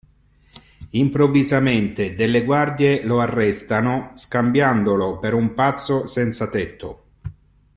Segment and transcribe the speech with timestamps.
[0.93, 7.03] Improvvisamente delle guardie lo arrestano scambiandolo per un pazzo senza tetto.